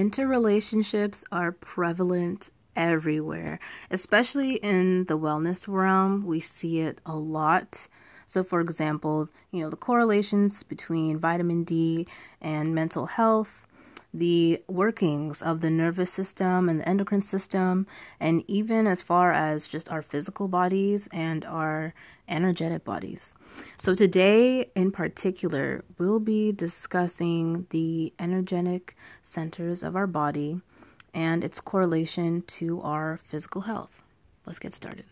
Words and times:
Interrelationships 0.00 1.24
are 1.30 1.52
prevalent 1.52 2.48
everywhere, 2.74 3.60
especially 3.90 4.54
in 4.54 5.04
the 5.04 5.18
wellness 5.18 5.68
realm. 5.68 6.24
We 6.24 6.40
see 6.40 6.80
it 6.80 7.02
a 7.04 7.14
lot. 7.14 7.86
So, 8.26 8.42
for 8.42 8.62
example, 8.62 9.28
you 9.50 9.62
know, 9.62 9.68
the 9.68 9.76
correlations 9.76 10.62
between 10.62 11.18
vitamin 11.18 11.64
D 11.64 12.06
and 12.40 12.74
mental 12.74 13.04
health, 13.04 13.66
the 14.12 14.62
workings 14.68 15.40
of 15.42 15.60
the 15.60 15.70
nervous 15.70 16.12
system 16.12 16.68
and 16.68 16.80
the 16.80 16.88
endocrine 16.88 17.22
system, 17.22 17.86
and 18.18 18.44
even 18.48 18.86
as 18.86 19.02
far 19.02 19.32
as 19.32 19.68
just 19.68 19.90
our 19.90 20.02
physical 20.02 20.48
bodies 20.48 21.08
and 21.12 21.44
our 21.44 21.94
energetic 22.28 22.84
bodies. 22.84 23.34
So, 23.78 23.94
today 23.94 24.70
in 24.74 24.92
particular, 24.92 25.84
we'll 25.98 26.20
be 26.20 26.52
discussing 26.52 27.66
the 27.70 28.12
energetic 28.18 28.96
centers 29.22 29.82
of 29.82 29.96
our 29.96 30.06
body 30.06 30.60
and 31.12 31.42
its 31.44 31.60
correlation 31.60 32.42
to 32.42 32.80
our 32.82 33.16
physical 33.16 33.62
health. 33.62 34.02
Let's 34.46 34.58
get 34.58 34.74
started. 34.74 35.04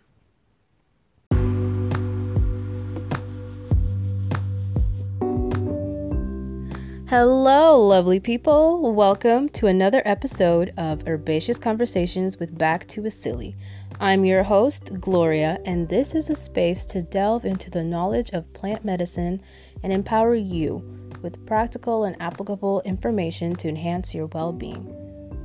Hello, 7.09 7.87
lovely 7.87 8.21
people. 8.21 8.93
Welcome 8.93 9.48
to 9.51 9.67
another 9.67 10.03
episode 10.05 10.75
of 10.77 11.09
Herbaceous 11.09 11.57
Conversations 11.59 12.39
with 12.39 12.59
Back 12.59 12.87
to 12.89 13.07
a 13.07 13.11
Silly. 13.11 13.57
I'm 13.98 14.27
your 14.27 14.43
host, 14.43 14.91
Gloria, 15.01 15.59
and 15.65 15.89
this 15.89 16.15
is 16.15 16.29
a 16.29 16.34
space 16.34 16.84
to 16.84 17.01
delve 17.01 17.47
into 17.47 17.71
the 17.71 17.83
knowledge 17.83 18.29
of 18.33 18.53
plant 18.53 18.84
medicine 18.84 19.41
and 19.83 19.91
empower 19.91 20.34
you 20.34 20.84
with 21.23 21.47
practical 21.47 22.05
and 22.05 22.15
applicable 22.21 22.83
information 22.83 23.56
to 23.56 23.70
enhance 23.70 24.15
your 24.15 24.27
well 24.27 24.53
being. 24.53 24.95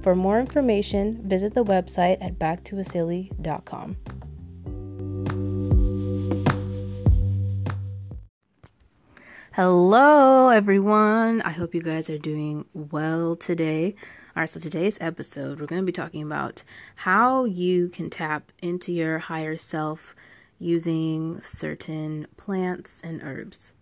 For 0.02 0.18
more 0.18 0.42
information, 0.42 1.22
visit 1.26 1.54
the 1.54 1.64
website 1.64 2.18
at 2.20 2.38
backtoasilly.com. 2.38 3.96
Hello, 9.56 10.50
everyone. 10.50 11.40
I 11.44 11.52
hope 11.52 11.76
you 11.76 11.84
guys 11.84 12.10
are 12.10 12.18
doing 12.18 12.66
well 12.74 13.36
today. 13.36 13.94
All 14.36 14.42
right, 14.42 14.50
so 14.50 14.60
today's 14.60 14.98
episode, 15.00 15.60
we're 15.60 15.68
going 15.68 15.84
to 15.84 15.86
be 15.86 15.92
talking 15.92 16.24
about 16.24 16.64
how 16.96 17.46
you 17.46 17.90
can 17.90 18.10
tap 18.10 18.52
into 18.64 18.92
your 18.92 19.20
higher 19.20 19.56
self 19.56 20.16
using 20.58 21.40
certain 21.40 22.26
plants 22.36 23.00
and 23.04 23.22
herbs. 23.22 23.74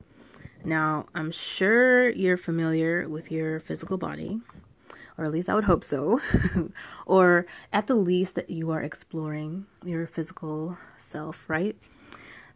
Now, 0.65 1.05
I'm 1.15 1.31
sure 1.31 2.09
you're 2.09 2.35
familiar 2.35 3.07
with 3.07 3.31
your 3.31 3.61
physical 3.61 3.97
body, 3.97 4.41
or 5.17 5.23
at 5.23 5.31
least 5.31 5.47
I 5.47 5.55
would 5.55 5.63
hope 5.63 5.85
so, 5.85 6.19
or 7.05 7.45
at 7.71 7.87
the 7.87 7.95
least 7.95 8.35
that 8.35 8.49
you 8.49 8.71
are 8.71 8.81
exploring 8.81 9.67
your 9.85 10.05
physical 10.05 10.77
self, 10.97 11.49
right? 11.49 11.77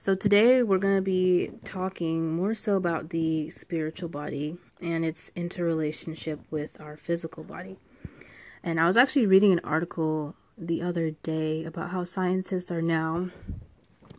So, 0.05 0.13
today 0.13 0.61
we're 0.61 0.77
going 0.77 0.97
to 0.97 1.01
be 1.01 1.49
talking 1.63 2.35
more 2.35 2.53
so 2.53 2.75
about 2.75 3.09
the 3.09 3.49
spiritual 3.49 4.07
body 4.07 4.55
and 4.79 5.03
its 5.03 5.31
interrelationship 5.35 6.41
with 6.51 6.79
our 6.79 6.95
physical 6.95 7.43
body. 7.43 7.77
And 8.61 8.79
I 8.79 8.85
was 8.85 8.97
actually 8.97 9.25
reading 9.25 9.51
an 9.51 9.61
article 9.63 10.35
the 10.59 10.83
other 10.83 11.09
day 11.09 11.63
about 11.65 11.89
how 11.89 12.03
scientists 12.03 12.69
are 12.69 12.83
now 12.83 13.31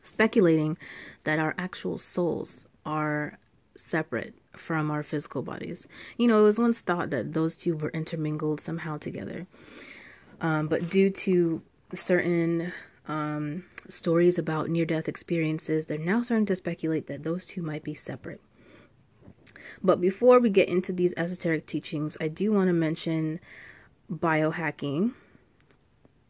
speculating 0.03 0.77
that 1.23 1.39
our 1.39 1.55
actual 1.57 1.99
souls 1.99 2.67
are 2.85 3.39
separate 3.77 4.35
from 4.57 4.91
our 4.91 5.05
physical 5.05 5.43
bodies. 5.43 5.87
You 6.17 6.27
know, 6.27 6.41
it 6.41 6.43
was 6.43 6.59
once 6.59 6.81
thought 6.81 7.11
that 7.11 7.33
those 7.33 7.57
two 7.57 7.77
were 7.77 7.91
intermingled 7.91 8.61
somehow 8.61 8.99
together. 8.99 9.47
Um, 10.41 10.67
but 10.67 10.91
due 10.91 11.11
to 11.11 11.63
certain 11.95 12.73
um, 13.07 13.63
stories 13.89 14.39
about 14.39 14.71
near 14.71 14.85
death 14.85 15.09
experiences, 15.09 15.87
they're 15.87 15.99
now 15.99 16.23
starting 16.23 16.47
to 16.47 16.57
speculate 16.57 17.07
that 17.07 17.23
those 17.23 17.47
two 17.47 17.63
might 17.63 17.85
be 17.85 17.95
separate. 17.95 18.41
But 19.83 20.01
before 20.01 20.39
we 20.39 20.51
get 20.51 20.69
into 20.69 20.93
these 20.93 21.15
esoteric 21.17 21.67
teachings, 21.67 22.17
I 22.21 22.29
do 22.29 22.53
want 22.53 22.69
to 22.69 22.73
mention 22.73 23.41
biohacking. 24.13 25.13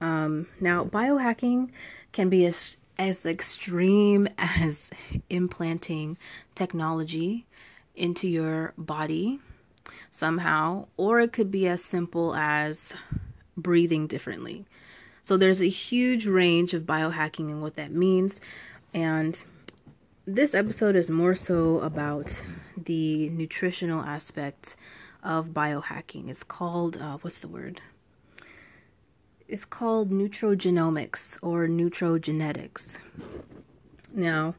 Um, 0.00 0.48
now, 0.60 0.84
biohacking 0.84 1.70
can 2.12 2.28
be 2.28 2.44
as 2.46 2.76
as 2.98 3.26
extreme 3.26 4.28
as 4.38 4.90
implanting 5.28 6.16
technology 6.54 7.46
into 7.94 8.28
your 8.28 8.74
body 8.76 9.40
somehow, 10.10 10.86
or 10.96 11.20
it 11.20 11.32
could 11.32 11.50
be 11.50 11.66
as 11.68 11.84
simple 11.84 12.34
as 12.34 12.92
breathing 13.56 14.06
differently. 14.06 14.66
So 15.26 15.36
there's 15.36 15.60
a 15.60 15.68
huge 15.68 16.28
range 16.28 16.72
of 16.72 16.84
biohacking 16.84 17.50
and 17.50 17.60
what 17.60 17.74
that 17.74 17.90
means. 17.90 18.40
And 18.94 19.36
this 20.24 20.54
episode 20.54 20.94
is 20.94 21.10
more 21.10 21.34
so 21.34 21.80
about 21.80 22.30
the 22.76 23.28
nutritional 23.30 24.02
aspect 24.02 24.76
of 25.24 25.48
biohacking. 25.48 26.28
It's 26.28 26.44
called, 26.44 26.96
uh, 26.98 27.18
what's 27.22 27.40
the 27.40 27.48
word? 27.48 27.80
It's 29.48 29.64
called 29.64 30.12
nutrigenomics 30.12 31.38
or 31.42 31.66
nutrigenetics. 31.66 32.98
Now, 34.14 34.54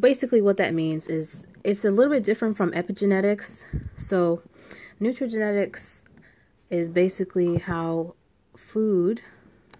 basically, 0.00 0.42
what 0.42 0.58
that 0.58 0.74
means 0.74 1.08
is 1.08 1.46
it's 1.64 1.86
a 1.86 1.90
little 1.90 2.12
bit 2.12 2.24
different 2.24 2.58
from 2.58 2.72
epigenetics. 2.72 3.64
So, 3.96 4.42
nutrigenetics 5.00 6.02
is 6.68 6.90
basically 6.90 7.56
how 7.56 8.16
food, 8.72 9.20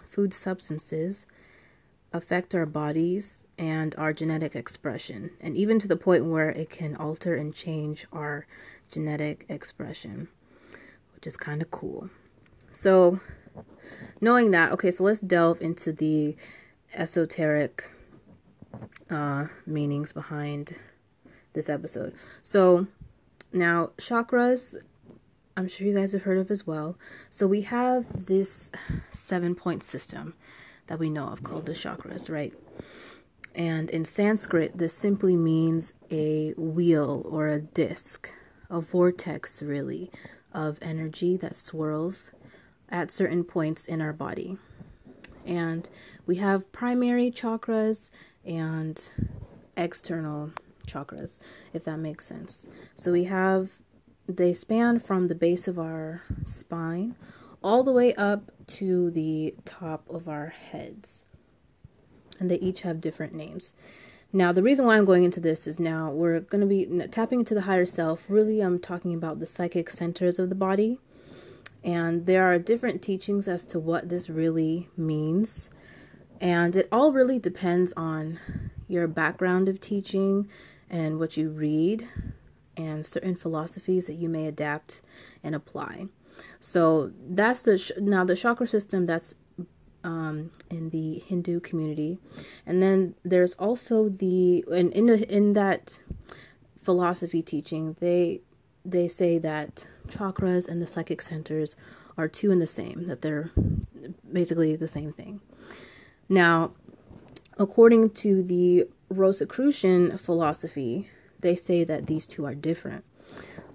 food 0.09 0.35
substances, 0.35 1.27
affect 2.13 2.55
our 2.55 2.67
bodies 2.67 3.45
and 3.57 3.95
our 3.97 4.13
genetic 4.13 4.57
expression, 4.57 5.31
and 5.41 5.57
even 5.57 5.79
to 5.79 5.87
the 5.87 5.97
point 5.97 6.25
where 6.25 6.51
it 6.51 6.71
can 6.71 6.97
alter 6.97 7.37
and 7.37 7.55
change 7.55 8.07
our 8.13 8.47
genetic 8.91 9.45
expression, 9.49 10.27
which 11.15 11.27
is 11.27 11.37
kind 11.37 11.63
of 11.63 11.71
cool. 11.71 12.11
So, 12.73 13.21
knowing 14.21 14.51
that, 14.51 14.73
okay, 14.73 14.91
so 14.91 15.05
let's 15.05 15.21
delve 15.21 15.63
into 15.63 15.93
the 15.93 16.37
esoteric 16.93 17.89
uh, 19.09 19.47
meanings 19.67 20.13
behind 20.13 20.75
this 21.53 21.69
episode. 21.69 22.13
So, 22.43 22.89
now 23.53 23.91
chakras, 23.99 24.75
I'm 25.61 25.69
sure 25.69 25.87
you 25.87 25.95
guys 25.95 26.15
have 26.15 26.23
heard 26.23 26.39
of 26.39 26.51
as 26.51 26.67
well. 26.67 26.97
So, 27.29 27.47
we 27.47 27.61
have 27.63 28.27
this 28.27 28.71
seven 29.13 29.55
point 29.55 29.85
system 29.85 30.35
that 30.87 30.99
we 30.99 31.11
know 31.11 31.29
of 31.29 31.43
called 31.43 31.67
the 31.67 31.73
chakras, 31.73 32.31
right? 32.31 32.55
And 33.55 33.91
in 33.91 34.05
Sanskrit, 34.05 34.79
this 34.79 34.95
simply 34.95 35.37
means 35.37 35.93
a 36.11 36.55
wheel 36.57 37.27
or 37.29 37.49
a 37.49 37.61
disc 37.61 38.33
a 38.71 38.81
vortex, 38.81 39.63
really, 39.63 40.11
of 40.55 40.79
energy 40.81 41.37
that 41.37 41.57
swirls 41.57 42.31
at 42.89 43.11
certain 43.11 43.45
points 43.45 43.87
in 43.87 44.01
our 44.01 44.13
body. 44.13 44.57
And 45.45 45.89
we 46.27 46.37
have 46.37 46.71
primary 46.73 47.31
chakras 47.31 48.11
and 48.45 48.99
external 49.77 50.53
chakras, 50.87 51.39
if 51.73 51.85
that 51.85 51.99
makes 51.99 52.27
sense. 52.27 52.69
So 52.95 53.13
we 53.13 53.25
have, 53.25 53.71
they 54.37 54.53
span 54.53 55.01
from 55.01 55.29
the 55.29 55.35
base 55.35 55.69
of 55.69 55.79
our 55.79 56.23
spine 56.45 57.15
all 57.63 57.83
the 57.83 57.93
way 57.93 58.15
up 58.15 58.51
to 58.67 59.11
the 59.11 59.55
top 59.65 60.09
of 60.09 60.29
our 60.29 60.49
heads. 60.49 61.25
And 62.39 62.51
they 62.51 62.57
each 62.57 62.83
have 62.83 63.01
different 63.01 63.35
names. 63.35 63.75
Now, 64.33 64.53
the 64.53 64.63
reason 64.63 64.87
why 64.87 64.97
I'm 64.97 65.05
going 65.05 65.25
into 65.25 65.41
this 65.41 65.67
is 65.67 65.81
now 65.81 66.11
we're 66.11 66.41
going 66.41 66.61
to 66.61 66.67
be 66.67 67.09
tapping 67.09 67.41
into 67.41 67.55
the 67.55 67.63
higher 67.63 67.85
self. 67.85 68.25
Really, 68.29 68.61
I'm 68.61 68.79
talking 68.79 69.13
about 69.13 69.41
the 69.41 69.47
psychic 69.47 69.91
centers 69.91 70.39
of 70.39 70.49
the 70.49 70.55
body. 70.55 71.01
And 71.83 72.27
there 72.27 72.45
are 72.45 72.59
different 72.59 73.03
teachings 73.03 73.49
as 73.49 73.65
to 73.67 73.79
what 73.79 74.09
this 74.09 74.31
really 74.31 74.89
means. 74.97 75.69
And 76.41 76.77
it 76.77 76.89
all 76.93 77.13
really 77.13 77.39
depends 77.39 77.93
on 77.97 78.39
your 78.87 79.07
background 79.09 79.69
of 79.69 79.81
teaching 79.81 80.49
and 80.89 81.19
what 81.19 81.37
you 81.37 81.51
read 81.51 82.09
and 82.77 83.05
certain 83.05 83.35
philosophies 83.35 84.07
that 84.07 84.15
you 84.15 84.29
may 84.29 84.47
adapt 84.47 85.03
and 85.43 85.55
apply. 85.55 86.07
So 86.61 87.13
that's 87.29 87.63
the 87.63 87.79
sh- 87.79 87.93
now 87.99 88.25
the 88.25 88.37
chakra 88.37 88.67
system 88.67 89.07
that's 89.07 89.35
um, 90.03 90.51
in 90.71 90.91
the 90.91 91.19
Hindu 91.19 91.61
community, 91.61 92.19
and 92.65 92.83
then 92.83 93.15
there's 93.25 93.53
also 93.55 94.09
the 94.09 94.65
and 94.73 94.93
in 94.93 95.07
the 95.07 95.29
in 95.35 95.53
that 95.55 95.99
philosophy 96.83 97.43
teaching 97.43 97.97
they 98.01 98.41
they 98.85 99.07
say 99.07 99.39
that 99.39 99.87
chakras 100.09 100.69
and 100.69 100.81
the 100.81 100.87
psychic 100.87 101.21
centers 101.21 101.77
are 102.17 102.29
two 102.29 102.51
and 102.51 102.61
the 102.61 102.67
same 102.67 103.07
that 103.07 103.23
they're 103.23 103.51
basically 104.33 104.77
the 104.77 104.89
same 104.89 105.13
thing. 105.13 105.41
Now, 106.29 106.73
according 107.59 108.11
to 108.11 108.43
the 108.43 108.87
Rosicrucian 109.09 110.17
philosophy, 110.17 111.11
they 111.41 111.57
say 111.57 111.85
that 111.85 112.07
these 112.07 112.27
two 112.27 112.45
are 112.45 112.55
different. 112.55 113.05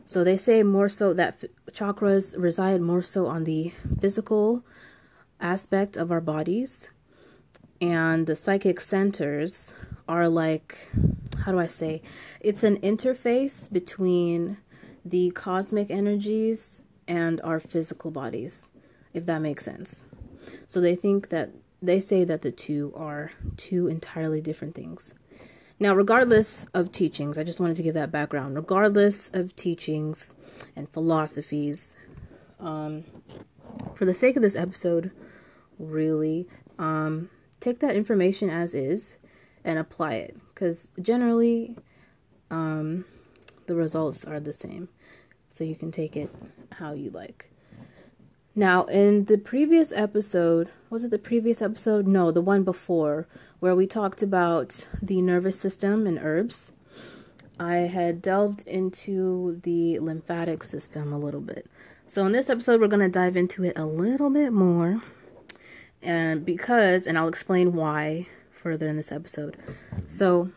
So 0.05 0.23
they 0.23 0.37
say 0.37 0.61
more 0.63 0.89
so 0.89 1.13
that 1.13 1.43
chakras 1.71 2.35
reside 2.37 2.81
more 2.81 3.01
so 3.01 3.27
on 3.27 3.43
the 3.43 3.71
physical 3.99 4.63
aspect 5.41 5.97
of 5.97 6.11
our 6.11 6.21
bodies, 6.21 6.89
and 7.81 8.27
the 8.27 8.35
psychic 8.35 8.79
centers 8.79 9.73
are 10.07 10.29
like, 10.29 10.89
how 11.43 11.51
do 11.51 11.59
I 11.59 11.67
say? 11.67 12.01
It's 12.39 12.63
an 12.63 12.77
interface 12.81 13.71
between 13.71 14.57
the 15.03 15.31
cosmic 15.31 15.89
energies 15.91 16.81
and 17.07 17.41
our 17.41 17.59
physical 17.59 18.11
bodies, 18.11 18.71
if 19.13 19.25
that 19.25 19.41
makes 19.41 19.65
sense. 19.65 20.05
So 20.67 20.79
they 20.79 20.95
think 20.95 21.29
that 21.29 21.49
they 21.81 21.99
say 21.99 22.23
that 22.23 22.41
the 22.41 22.51
two 22.51 22.93
are 22.95 23.31
two 23.57 23.87
entirely 23.87 24.41
different 24.41 24.75
things. 24.75 25.13
Now, 25.79 25.93
regardless 25.93 26.65
of 26.73 26.91
teachings, 26.91 27.37
I 27.37 27.43
just 27.43 27.59
wanted 27.59 27.75
to 27.77 27.83
give 27.83 27.95
that 27.95 28.11
background. 28.11 28.55
Regardless 28.55 29.29
of 29.33 29.55
teachings 29.55 30.33
and 30.75 30.87
philosophies, 30.89 31.97
um, 32.59 33.03
for 33.93 34.05
the 34.05 34.13
sake 34.13 34.37
of 34.37 34.41
this 34.41 34.55
episode, 34.55 35.11
really, 35.77 36.47
um, 36.79 37.29
take 37.59 37.79
that 37.79 37.95
information 37.95 38.49
as 38.49 38.73
is 38.73 39.15
and 39.65 39.77
apply 39.77 40.13
it. 40.13 40.37
Because 40.53 40.87
generally, 41.01 41.75
um, 42.49 43.03
the 43.65 43.75
results 43.75 44.23
are 44.23 44.39
the 44.39 44.53
same. 44.53 44.87
So 45.53 45.63
you 45.63 45.75
can 45.75 45.91
take 45.91 46.15
it 46.15 46.33
how 46.71 46.93
you 46.93 47.09
like. 47.09 47.51
Now, 48.57 48.85
in 48.85 49.25
the 49.25 49.37
previous 49.37 49.91
episode, 49.91 50.69
was 50.89 51.03
it 51.03 51.11
the 51.11 51.19
previous 51.19 51.61
episode? 51.61 52.07
No, 52.07 52.31
the 52.31 52.41
one 52.41 52.63
before, 52.63 53.27
where 53.59 53.75
we 53.75 53.85
talked 53.85 54.21
about 54.21 54.87
the 55.01 55.21
nervous 55.21 55.59
system 55.59 56.07
and 56.07 56.17
herbs. 56.17 56.71
I 57.59 57.79
had 57.79 58.21
delved 58.21 58.65
into 58.65 59.59
the 59.63 59.99
lymphatic 59.99 60.63
system 60.63 61.11
a 61.11 61.19
little 61.19 61.41
bit. 61.41 61.67
So, 62.07 62.25
in 62.25 62.31
this 62.31 62.49
episode, 62.49 62.79
we're 62.79 62.87
going 62.87 63.01
to 63.01 63.09
dive 63.09 63.35
into 63.35 63.65
it 63.65 63.77
a 63.77 63.85
little 63.85 64.29
bit 64.29 64.53
more. 64.53 65.01
And 66.01 66.45
because, 66.45 67.07
and 67.07 67.17
I'll 67.17 67.27
explain 67.27 67.73
why 67.73 68.27
further 68.51 68.87
in 68.87 68.95
this 68.95 69.11
episode. 69.11 69.57
So, 70.07 70.51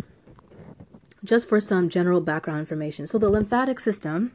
just 1.24 1.48
for 1.48 1.60
some 1.60 1.88
general 1.88 2.20
background 2.20 2.60
information. 2.60 3.08
So, 3.08 3.18
the 3.18 3.30
lymphatic 3.30 3.80
system 3.80 4.34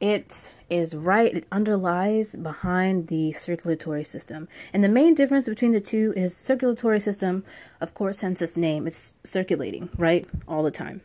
it 0.00 0.54
is 0.68 0.94
right, 0.94 1.34
it 1.34 1.46
underlies 1.50 2.36
behind 2.36 3.06
the 3.06 3.32
circulatory 3.32 4.04
system. 4.04 4.48
And 4.72 4.84
the 4.84 4.88
main 4.88 5.14
difference 5.14 5.48
between 5.48 5.72
the 5.72 5.80
two 5.80 6.12
is 6.16 6.36
circulatory 6.36 7.00
system, 7.00 7.44
of 7.80 7.94
course, 7.94 8.20
hence 8.20 8.42
its 8.42 8.56
name, 8.56 8.86
it's 8.86 9.14
circulating, 9.24 9.88
right? 9.96 10.28
All 10.46 10.62
the 10.62 10.70
time. 10.70 11.00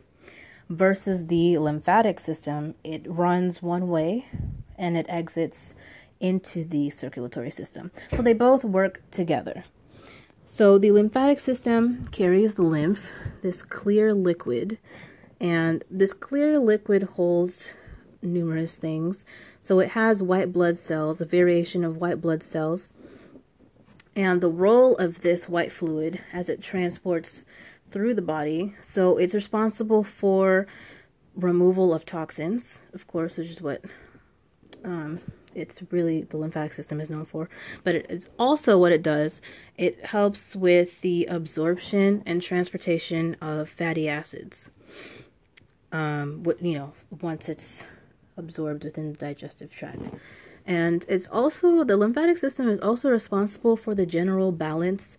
Versus 0.68 1.26
the 1.26 1.58
lymphatic 1.58 2.20
system, 2.20 2.74
it 2.84 3.02
runs 3.06 3.62
one 3.62 3.88
way 3.88 4.26
and 4.76 4.96
it 4.96 5.06
exits 5.08 5.74
into 6.20 6.64
the 6.64 6.90
circulatory 6.90 7.50
system. 7.50 7.90
So 8.12 8.22
they 8.22 8.32
both 8.32 8.64
work 8.64 9.02
together. 9.10 9.64
So 10.44 10.76
the 10.76 10.90
lymphatic 10.90 11.38
system 11.38 12.04
carries 12.06 12.56
the 12.56 12.62
lymph, 12.62 13.12
this 13.42 13.62
clear 13.62 14.12
liquid, 14.12 14.78
and 15.40 15.82
this 15.90 16.12
clear 16.12 16.58
liquid 16.58 17.02
holds 17.02 17.74
numerous 18.22 18.78
things. 18.78 19.24
So 19.60 19.78
it 19.80 19.90
has 19.90 20.22
white 20.22 20.52
blood 20.52 20.78
cells, 20.78 21.20
a 21.20 21.26
variation 21.26 21.84
of 21.84 21.96
white 21.96 22.20
blood 22.20 22.42
cells. 22.42 22.92
And 24.14 24.40
the 24.40 24.50
role 24.50 24.96
of 24.96 25.22
this 25.22 25.48
white 25.48 25.72
fluid 25.72 26.20
as 26.32 26.48
it 26.48 26.62
transports 26.62 27.44
through 27.90 28.14
the 28.14 28.22
body, 28.22 28.74
so 28.82 29.18
it's 29.18 29.34
responsible 29.34 30.02
for 30.02 30.66
removal 31.34 31.94
of 31.94 32.04
toxins, 32.04 32.78
of 32.92 33.06
course, 33.06 33.38
which 33.38 33.48
is 33.48 33.62
what 33.62 33.82
um, 34.84 35.20
it's 35.54 35.82
really 35.90 36.22
the 36.22 36.36
lymphatic 36.36 36.72
system 36.72 37.00
is 37.00 37.10
known 37.10 37.24
for. 37.24 37.48
But 37.84 37.94
it's 37.94 38.28
also 38.38 38.78
what 38.78 38.92
it 38.92 39.02
does. 39.02 39.40
It 39.76 40.04
helps 40.06 40.56
with 40.56 41.00
the 41.00 41.26
absorption 41.26 42.22
and 42.26 42.42
transportation 42.42 43.36
of 43.40 43.68
fatty 43.68 44.08
acids. 44.08 44.68
Um, 45.90 46.44
you 46.60 46.78
know, 46.78 46.92
once 47.20 47.48
it's 47.48 47.84
absorbed 48.36 48.84
within 48.84 49.12
the 49.12 49.18
digestive 49.18 49.72
tract. 49.72 50.10
And 50.66 51.04
it's 51.08 51.26
also, 51.26 51.84
the 51.84 51.96
lymphatic 51.96 52.38
system 52.38 52.68
is 52.68 52.80
also 52.80 53.10
responsible 53.10 53.76
for 53.76 53.94
the 53.94 54.06
general 54.06 54.52
balance 54.52 55.18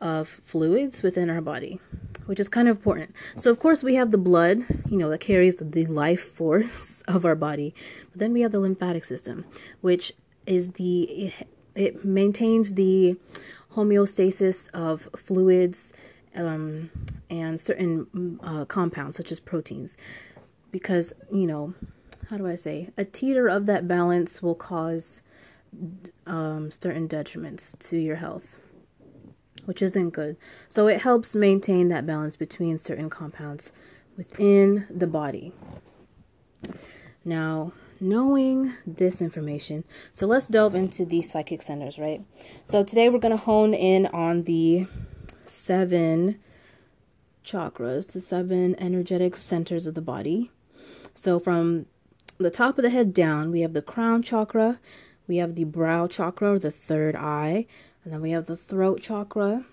of 0.00 0.40
fluids 0.44 1.02
within 1.02 1.28
our 1.28 1.40
body, 1.40 1.78
which 2.26 2.40
is 2.40 2.48
kind 2.48 2.68
of 2.68 2.78
important. 2.78 3.14
So, 3.36 3.50
of 3.50 3.58
course, 3.58 3.82
we 3.82 3.94
have 3.96 4.10
the 4.10 4.18
blood, 4.18 4.64
you 4.88 4.96
know, 4.96 5.10
that 5.10 5.20
carries 5.20 5.56
the, 5.56 5.86
life 5.86 6.22
force 6.22 7.02
of 7.08 7.24
our 7.24 7.34
body. 7.34 7.74
But 8.10 8.18
then 8.20 8.32
we 8.32 8.40
have 8.40 8.52
the 8.52 8.60
lymphatic 8.60 9.04
system, 9.04 9.44
which 9.80 10.12
is 10.46 10.70
the, 10.72 11.02
it, 11.02 11.48
it 11.74 12.04
maintains 12.04 12.72
the 12.72 13.16
homeostasis 13.74 14.68
of 14.70 15.08
fluids 15.16 15.92
um, 16.34 16.90
and 17.28 17.60
certain 17.60 18.38
uh, 18.42 18.64
compounds, 18.64 19.16
such 19.16 19.30
as 19.30 19.38
proteins. 19.38 19.96
Because, 20.72 21.12
you 21.32 21.46
know, 21.46 21.74
how 22.30 22.36
do 22.36 22.46
I 22.46 22.54
say, 22.54 22.90
a 22.96 23.04
teeter 23.04 23.48
of 23.48 23.66
that 23.66 23.88
balance 23.88 24.40
will 24.40 24.54
cause 24.54 25.20
um, 26.28 26.70
certain 26.70 27.08
detriments 27.08 27.76
to 27.80 27.96
your 27.96 28.16
health, 28.16 28.54
which 29.64 29.82
isn't 29.82 30.10
good. 30.10 30.36
So 30.68 30.86
it 30.86 31.00
helps 31.00 31.34
maintain 31.34 31.88
that 31.88 32.06
balance 32.06 32.36
between 32.36 32.78
certain 32.78 33.10
compounds 33.10 33.72
within 34.16 34.86
the 34.88 35.08
body. 35.08 35.52
Now, 37.24 37.72
knowing 37.98 38.74
this 38.86 39.20
information, 39.20 39.82
so 40.14 40.28
let's 40.28 40.46
delve 40.46 40.76
into 40.76 41.04
the 41.04 41.22
psychic 41.22 41.62
centers, 41.62 41.98
right? 41.98 42.22
So 42.64 42.84
today 42.84 43.08
we're 43.08 43.18
going 43.18 43.36
to 43.36 43.38
hone 43.38 43.74
in 43.74 44.06
on 44.06 44.44
the 44.44 44.86
seven 45.46 46.38
chakras, 47.44 48.06
the 48.06 48.20
seven 48.20 48.76
energetic 48.78 49.36
centers 49.36 49.88
of 49.88 49.96
the 49.96 50.00
body. 50.00 50.52
So 51.16 51.40
from 51.40 51.86
the 52.44 52.50
top 52.50 52.78
of 52.78 52.82
the 52.82 52.90
head 52.90 53.12
down, 53.12 53.50
we 53.50 53.60
have 53.60 53.72
the 53.72 53.82
crown 53.82 54.22
chakra, 54.22 54.78
we 55.26 55.36
have 55.36 55.54
the 55.54 55.64
brow 55.64 56.06
chakra, 56.06 56.54
or 56.54 56.58
the 56.58 56.70
third 56.70 57.14
eye, 57.14 57.66
and 58.04 58.12
then 58.12 58.20
we 58.20 58.30
have 58.30 58.46
the 58.46 58.56
throat 58.56 59.02
chakra, 59.02 59.64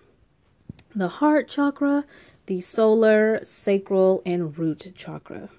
the 0.94 1.08
heart 1.08 1.48
chakra, 1.48 2.06
the 2.48 2.62
solar, 2.62 3.40
sacral, 3.44 4.22
and 4.26 4.58
root 4.58 4.92
chakra. 4.96 5.50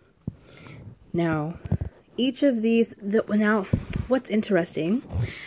Now, 1.13 1.59
each 2.17 2.43
of 2.43 2.63
these, 2.63 2.95
the, 3.01 3.25
now, 3.29 3.63
what's 4.09 4.29
interesting? 4.29 5.03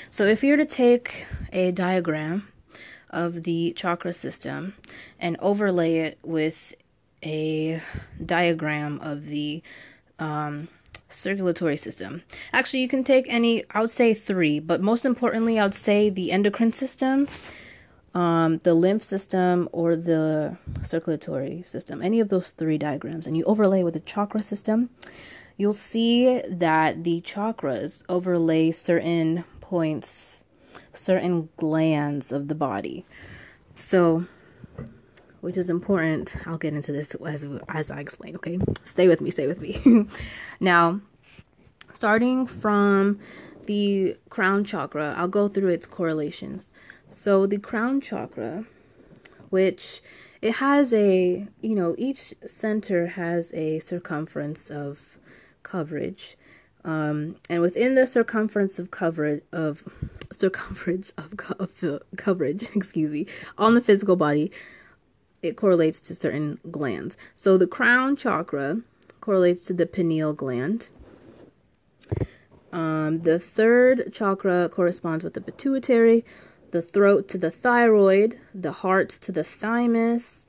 So, 0.10 0.26
if 0.26 0.44
you 0.44 0.52
were 0.52 0.58
to 0.58 0.66
take 0.66 1.26
a 1.52 1.72
diagram 1.72 2.48
of 3.10 3.44
the 3.44 3.72
chakra 3.72 4.14
system 4.14 4.74
and 5.20 5.38
overlay 5.40 5.98
it 5.98 6.20
with 6.24 6.74
a 7.24 7.82
diagram 8.26 9.00
of 9.02 9.26
the 9.26 9.62
um, 10.18 10.68
circulatory 11.12 11.78
system. 11.78 12.24
Actually, 12.54 12.82
you 12.82 12.88
can 12.88 13.04
take 13.04 13.26
any, 13.28 13.64
I 13.72 13.82
would 13.82 13.92
say 13.92 14.14
three, 14.14 14.60
but 14.60 14.82
most 14.82 15.06
importantly, 15.06 15.60
I 15.60 15.64
would 15.64 15.74
say 15.74 16.10
the 16.10 16.32
endocrine 16.32 16.74
system, 16.74 17.28
um, 18.14 18.60
the 18.64 18.74
lymph 18.74 19.04
system, 19.04 19.70
or 19.72 19.96
the 19.96 20.58
circulatory 20.84 21.64
system. 21.64 22.02
Any 22.02 22.20
of 22.20 22.30
those 22.30 22.52
three 22.52 22.78
diagrams, 22.78 23.28
and 23.28 23.38
you 23.38 23.44
overlay 23.46 23.84
with 23.84 23.94
the 23.94 24.00
chakra 24.02 24.44
system, 24.44 24.90
you'll 25.58 25.74
see 25.74 26.42
that 26.48 27.04
the 27.04 27.22
chakras 27.22 28.04
overlay 28.10 28.72
certain 28.72 29.44
points, 29.60 30.42
certain 30.94 31.50
glands 31.58 32.32
of 32.32 32.48
the 32.48 32.56
body. 32.56 33.06
So, 33.76 34.26
which 35.42 35.58
is 35.58 35.70
important. 35.70 36.36
I'll 36.46 36.58
get 36.58 36.74
into 36.74 36.92
this 36.92 37.16
as 37.16 37.46
as 37.68 37.92
I 37.92 38.00
explain, 38.00 38.36
okay? 38.38 38.60
Stay 38.86 39.08
with 39.08 39.22
me, 39.22 39.32
stay 39.32 39.48
with 39.48 39.60
me. 39.60 40.08
now, 40.60 41.02
starting 41.94 42.48
from 42.48 43.20
the 43.66 44.18
crown 44.30 44.64
chakra, 44.64 45.14
I'll 45.18 45.28
go 45.28 45.48
through 45.48 45.70
its 45.70 45.86
correlations. 45.86 46.68
So, 47.08 47.46
the 47.46 47.58
crown 47.58 48.02
chakra, 48.02 48.66
which 49.50 50.02
it 50.42 50.56
has 50.56 50.94
a, 50.94 51.48
you 51.62 51.76
know, 51.76 51.96
each 51.98 52.34
center 52.46 53.08
has 53.08 53.54
a 53.54 53.80
circumference 53.80 54.72
of 54.72 55.18
coverage. 55.64 56.38
Um, 56.84 57.36
and 57.48 57.62
within 57.62 57.94
the 57.94 58.08
circumference 58.08 58.80
of 58.80 58.90
coverage 58.90 59.44
of 59.52 59.84
circumference 60.32 61.12
of, 61.12 61.38
co- 61.38 61.56
of 61.60 62.02
coverage, 62.18 62.70
excuse 62.76 63.12
me, 63.12 63.28
on 63.58 63.76
the 63.76 63.82
physical 63.82 64.16
body, 64.16 64.52
it 65.42 65.56
correlates 65.56 66.00
to 66.02 66.16
certain 66.16 66.60
glands. 66.70 67.18
So 67.36 67.58
the 67.58 67.68
crown 67.68 68.16
chakra 68.16 68.82
correlates 69.20 69.66
to 69.66 69.74
the 69.74 69.86
pineal 69.86 70.34
gland. 70.34 70.90
Um, 72.72 73.22
the 73.22 73.40
third 73.40 74.14
chakra 74.14 74.70
corresponds 74.70 75.24
with 75.24 75.34
the 75.34 75.42
pituitary, 75.42 76.24
the 76.72 76.82
throat 76.82 77.28
to 77.30 77.38
the 77.38 77.52
thyroid, 77.52 78.40
the 78.54 78.72
heart 78.72 79.10
to 79.10 79.32
the 79.32 79.44
thymus, 79.44 80.46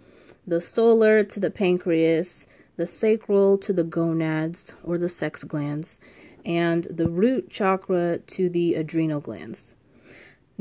the 0.47 0.61
solar 0.61 1.25
to 1.25 1.41
the 1.41 1.51
pancreas, 1.51 2.47
the 2.77 2.87
sacral 2.87 3.59
to 3.59 3.73
the 3.73 3.85
gonads 3.85 4.73
or 4.83 4.99
the 4.99 5.09
sex 5.09 5.45
glands, 5.45 5.99
and 6.45 6.85
the 6.85 7.09
root 7.09 7.51
chakra 7.51 8.19
to 8.19 8.49
the 8.49 8.75
adrenal 8.75 9.21
glands. 9.21 9.75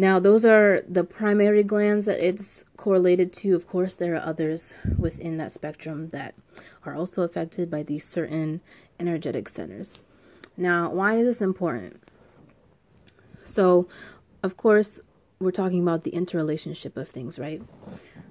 Now, 0.01 0.17
those 0.17 0.43
are 0.43 0.81
the 0.89 1.03
primary 1.03 1.63
glands 1.63 2.08
that 2.08 2.20
it's 2.20 2.65
correlated 2.75 3.31
to. 3.34 3.53
Of 3.53 3.67
course, 3.67 3.93
there 3.93 4.15
are 4.15 4.25
others 4.25 4.74
within 4.98 5.38
that 5.38 5.51
spectrum 5.51 6.10
that 6.10 6.34
are 6.84 6.96
also 6.96 7.22
affected 7.22 7.70
by 7.70 7.84
these 7.84 8.03
certain 8.03 8.62
energetic 9.00 9.48
centers. 9.48 10.01
Now, 10.58 10.89
why 10.89 11.17
is 11.20 11.27
this 11.27 11.41
important? 11.43 12.01
So, 13.46 13.88
of 14.41 14.58
course, 14.58 15.01
we're 15.39 15.51
talking 15.51 15.84
about 15.84 16.03
the 16.03 16.15
interrelationship 16.15 16.98
of 16.98 17.08
things, 17.08 17.38
right? 17.38 17.62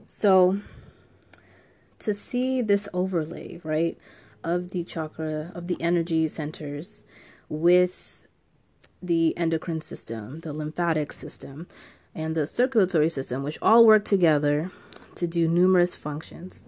So, 0.06 0.58
to 2.00 2.12
see 2.12 2.62
this 2.62 2.88
overlay, 2.92 3.60
right, 3.62 3.96
of 4.42 4.72
the 4.72 4.82
chakra, 4.82 5.52
of 5.54 5.68
the 5.68 5.80
energy 5.80 6.26
centers 6.26 7.04
with 7.48 8.19
the 9.02 9.36
endocrine 9.36 9.80
system, 9.80 10.40
the 10.40 10.52
lymphatic 10.52 11.12
system, 11.12 11.66
and 12.14 12.34
the 12.34 12.46
circulatory 12.46 13.08
system, 13.08 13.42
which 13.42 13.58
all 13.62 13.86
work 13.86 14.04
together 14.04 14.70
to 15.14 15.26
do 15.26 15.48
numerous 15.48 15.94
functions. 15.94 16.66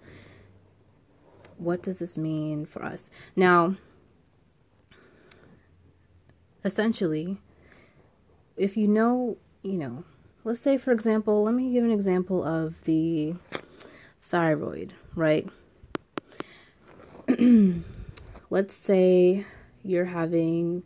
What 1.59 1.83
does 1.83 1.99
this 1.99 2.17
mean 2.17 2.67
for 2.67 2.85
us? 2.85 3.11
Now, 3.37 3.77
essentially, 6.65 7.39
if 8.57 8.77
you 8.77 8.89
know, 8.89 9.37
you 9.63 9.75
know, 9.75 10.05
let's 10.45 10.61
say, 10.61 10.79
for 10.79 10.93
example, 10.93 11.45
let 11.45 11.55
me 11.55 11.73
give 11.73 11.85
an 11.85 11.91
example 11.91 12.43
of 12.45 12.83
the 12.85 13.35
thyroid, 14.21 14.95
right? 15.15 15.49
let's 18.51 18.75
say 18.75 19.45
you're 19.85 20.05
having 20.05 20.83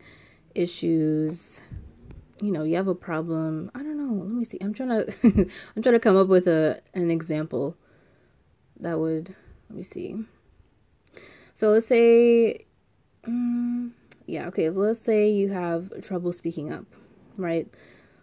issues 0.57 1.61
you 2.43 2.53
know 2.53 2.65
you 2.65 2.77
have 2.77 2.89
a 2.89 2.95
problem. 2.95 3.71
I 3.75 3.79
don't 3.79 3.97
know. 3.97 4.23
Let 4.23 4.33
me 4.33 4.45
see. 4.45 4.59
I'm 4.61 4.75
trying 4.75 4.91
to 4.91 5.15
i'm 5.77 5.83
trying 5.83 5.95
to 5.95 6.01
come 6.01 6.17
up 6.17 6.29
with 6.29 6.47
a 6.47 6.81
an 6.95 7.11
example 7.11 7.77
that 8.81 8.99
would 8.99 9.35
let 9.71 9.77
me 9.77 9.83
see. 9.83 10.17
So 11.55 11.69
let's 11.69 11.87
say 11.87 12.67
um, 13.27 13.95
yeah 14.27 14.47
okay 14.49 14.73
so 14.73 14.81
let's 14.81 15.01
say 15.01 15.31
you 15.31 15.49
have 15.49 15.91
trouble 16.03 16.33
speaking 16.33 16.73
up 16.73 16.85
right? 17.37 17.69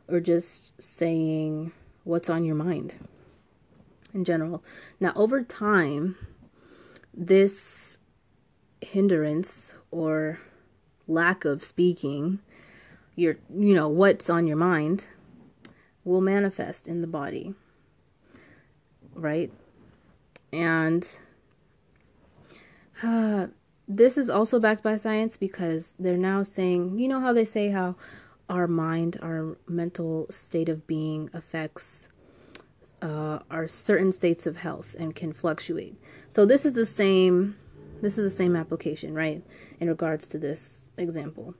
Or 0.07 0.19
just 0.19 0.79
saying 0.81 1.71
what's 2.03 2.29
on 2.29 2.43
your 2.43 2.55
mind 2.55 2.97
in 4.13 4.23
general. 4.25 4.63
Now 4.99 5.13
over 5.15 5.41
time 5.43 6.15
this 7.13 7.97
hindrance 8.81 9.73
or 9.91 10.39
lack 11.07 11.45
of 11.45 11.63
speaking, 11.63 12.39
your 13.15 13.37
you 13.53 13.73
know 13.73 13.87
what's 13.87 14.29
on 14.29 14.47
your 14.47 14.57
mind 14.57 15.05
will 16.03 16.21
manifest 16.21 16.87
in 16.87 17.01
the 17.01 17.07
body. 17.07 17.53
Right? 19.15 19.51
And 20.51 21.07
uh, 23.01 23.47
this 23.87 24.17
is 24.17 24.29
also 24.29 24.59
backed 24.59 24.83
by 24.83 24.95
science 24.95 25.37
because 25.37 25.95
they're 25.99 26.17
now 26.17 26.43
saying, 26.43 26.99
you 26.99 27.07
know 27.07 27.19
how 27.19 27.33
they 27.33 27.45
say 27.45 27.69
how 27.69 27.95
our 28.49 28.67
mind, 28.67 29.17
our 29.21 29.57
mental 29.67 30.27
state 30.29 30.69
of 30.69 30.85
being 30.85 31.29
affects 31.33 32.09
uh, 33.01 33.39
our 33.51 33.67
certain 33.67 34.11
states 34.11 34.45
of 34.45 34.57
health 34.57 34.95
and 34.97 35.15
can 35.15 35.33
fluctuate. 35.33 35.95
So 36.29 36.45
this 36.45 36.65
is 36.65 36.73
the 36.73 36.85
same 36.85 37.57
this 38.03 38.17
is 38.17 38.29
the 38.29 38.35
same 38.35 38.55
application, 38.55 39.13
right? 39.13 39.41
In 39.79 39.87
regards 39.87 40.27
to 40.27 40.37
this 40.37 40.83
example. 40.97 41.55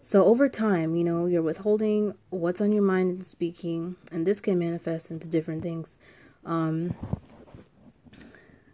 So 0.00 0.24
over 0.24 0.48
time, 0.48 0.96
you 0.96 1.04
know, 1.04 1.26
you're 1.26 1.42
withholding 1.42 2.14
what's 2.30 2.60
on 2.60 2.72
your 2.72 2.82
mind 2.82 3.16
and 3.16 3.26
speaking, 3.26 3.94
and 4.10 4.26
this 4.26 4.40
can 4.40 4.58
manifest 4.58 5.12
into 5.12 5.28
different 5.28 5.62
things. 5.62 6.00
Um, 6.44 6.94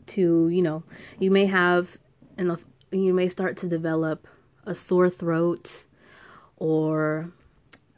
to 0.06 0.48
you 0.48 0.62
know, 0.62 0.82
you 1.18 1.30
may 1.30 1.44
have, 1.44 1.98
and 2.38 2.56
you 2.90 3.12
may 3.12 3.28
start 3.28 3.58
to 3.58 3.66
develop 3.68 4.26
a 4.64 4.74
sore 4.74 5.10
throat, 5.10 5.84
or 6.56 7.30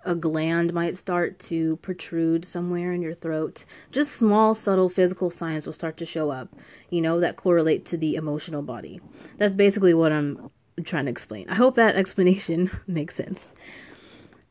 a 0.04 0.14
gland 0.14 0.72
might 0.72 0.96
start 0.96 1.38
to 1.38 1.76
protrude 1.76 2.44
somewhere 2.44 2.92
in 2.92 3.02
your 3.02 3.14
throat. 3.14 3.64
Just 3.90 4.12
small, 4.12 4.54
subtle 4.54 4.88
physical 4.88 5.30
signs 5.30 5.66
will 5.66 5.74
start 5.74 5.96
to 5.98 6.06
show 6.06 6.30
up, 6.30 6.48
you 6.88 7.00
know, 7.00 7.20
that 7.20 7.36
correlate 7.36 7.84
to 7.86 7.96
the 7.96 8.14
emotional 8.14 8.62
body. 8.62 9.00
That's 9.36 9.54
basically 9.54 9.94
what 9.94 10.12
I'm 10.12 10.50
trying 10.84 11.04
to 11.04 11.10
explain. 11.10 11.48
I 11.48 11.56
hope 11.56 11.74
that 11.74 11.96
explanation 11.96 12.70
makes 12.86 13.14
sense. 13.14 13.52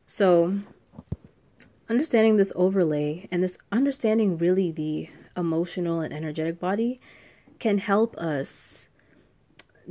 So, 0.06 0.60
understanding 1.88 2.36
this 2.36 2.52
overlay 2.54 3.28
and 3.32 3.42
this 3.42 3.58
understanding 3.72 4.38
really 4.38 4.70
the 4.70 5.08
emotional 5.36 6.00
and 6.00 6.12
energetic 6.14 6.60
body 6.60 7.00
can 7.58 7.78
help 7.78 8.16
us 8.16 8.88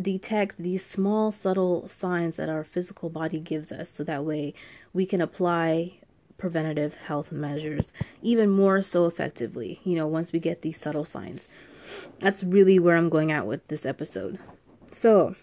detect 0.02 0.56
these 0.58 0.86
small, 0.86 1.32
subtle 1.32 1.88
signs 1.88 2.38
that 2.38 2.50
our 2.50 2.64
physical 2.64 3.10
body 3.10 3.40
gives 3.40 3.72
us 3.72 3.90
so 3.90 4.04
that 4.04 4.24
way 4.24 4.54
we 4.94 5.06
can 5.06 5.22
apply 5.22 5.94
preventative 6.38 6.96
health 6.96 7.32
measures 7.32 7.90
even 8.22 8.50
more 8.50 8.82
so 8.82 9.06
effectively, 9.06 9.82
you 9.84 9.96
know, 9.96 10.08
once 10.08 10.32
we 10.32 10.40
get 10.40 10.62
these 10.62 10.80
subtle 10.80 11.06
signs. 11.06 11.48
That's 12.20 12.44
really 12.44 12.80
where 12.80 12.96
I'm 12.96 13.10
going 13.10 13.32
at 13.32 13.46
with 13.46 13.68
this 13.68 13.86
episode. 13.86 14.40
So, 14.92 15.36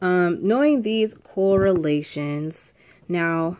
um, 0.00 0.38
knowing 0.42 0.82
these 0.82 1.14
correlations, 1.14 2.72
now, 3.08 3.58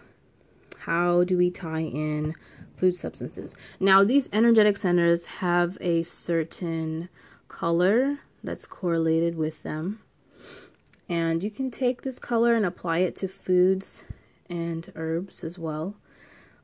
how 0.81 1.25
do 1.25 1.37
we 1.37 1.51
tie 1.51 1.83
in 1.83 2.35
food 2.77 2.97
substances? 2.97 3.55
Now, 3.79 4.05
these 4.05 4.29
energetic 4.33 4.77
centers 4.77 5.27
have 5.27 5.77
a 5.81 6.03
certain 6.05 7.09
color 7.49 8.21
that's 8.43 8.67
correlated 8.67 9.37
with 9.37 9.63
them. 9.63 10.01
And 11.09 11.43
you 11.43 11.51
can 11.51 11.71
take 11.71 12.03
this 12.03 12.19
color 12.19 12.55
and 12.55 12.67
apply 12.67 12.99
it 12.99 13.17
to 13.17 13.29
foods 13.29 14.05
and 14.49 14.93
herbs 14.95 15.43
as 15.43 15.59
well. 15.59 15.95